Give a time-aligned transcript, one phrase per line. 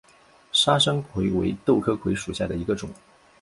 [0.51, 2.89] 砂生槐为豆科槐属下的一个种。